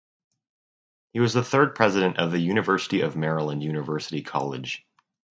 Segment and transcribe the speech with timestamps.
[1.13, 4.83] He was the third president of University of Maryland University College.